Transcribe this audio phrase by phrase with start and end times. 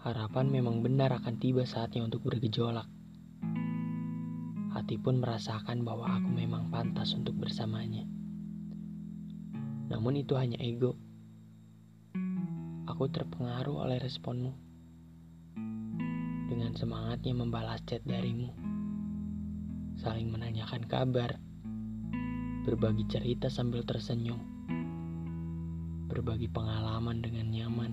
[0.00, 2.88] Kapan memang benar akan tiba saatnya untuk bergejolak.
[4.72, 8.08] Hati pun merasakan bahwa aku memang pantas untuk bersamanya.
[9.92, 10.96] Namun itu hanya ego.
[12.88, 14.56] Aku terpengaruh oleh responmu.
[16.48, 18.54] Dengan semangatnya membalas chat darimu.
[20.00, 21.36] Saling menanyakan kabar.
[22.64, 24.40] Berbagi cerita sambil tersenyum.
[26.08, 27.92] Berbagi pengalaman dengan nyaman.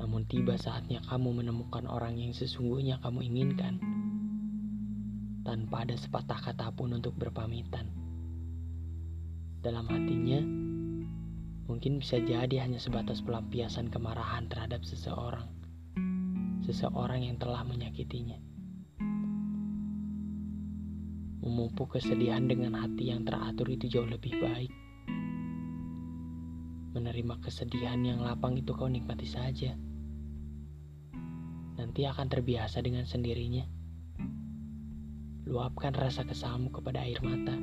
[0.00, 3.76] Namun tiba saatnya kamu menemukan orang yang sesungguhnya kamu inginkan.
[5.44, 8.00] Tanpa ada sepatah kata pun untuk berpamitan
[9.60, 10.40] dalam hatinya
[11.68, 15.44] mungkin bisa jadi hanya sebatas pelampiasan kemarahan terhadap seseorang,
[16.64, 18.40] seseorang yang telah menyakitinya.
[21.44, 24.72] Memupuk kesedihan dengan hati yang teratur itu jauh lebih baik.
[26.96, 29.76] Menerima kesedihan yang lapang itu kau nikmati saja.
[31.90, 33.66] Nanti akan terbiasa dengan sendirinya.
[35.42, 37.58] Luapkan rasa kesalmu kepada air mata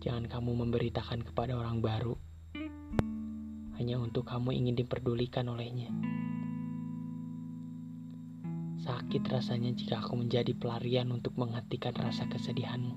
[0.00, 2.16] Jangan kamu memberitakan kepada orang baru
[3.76, 5.92] hanya untuk kamu ingin diperdulikan olehnya.
[8.80, 12.96] Sakit rasanya jika aku menjadi pelarian untuk menghentikan rasa kesedihanmu.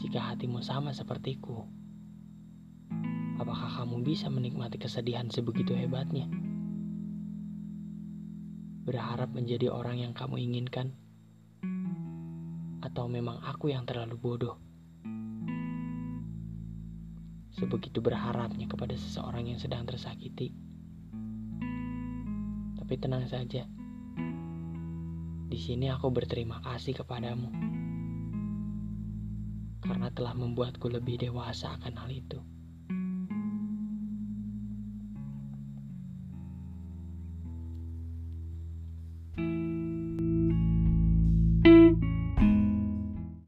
[0.00, 1.68] Jika hatimu sama sepertiku,
[3.42, 6.30] apakah kamu bisa menikmati kesedihan sebegitu hebatnya?
[8.86, 10.94] Berharap menjadi orang yang kamu inginkan,
[12.82, 14.56] atau memang aku yang terlalu bodoh?
[17.52, 20.50] sebegitu berharapnya kepada seseorang yang sedang tersakiti.
[22.80, 23.68] Tapi tenang saja.
[25.46, 27.52] Di sini aku berterima kasih kepadamu.
[29.84, 32.40] Karena telah membuatku lebih dewasa akan hal itu.